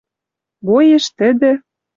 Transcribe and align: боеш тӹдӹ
боеш 0.65 1.05
тӹдӹ 1.17 1.51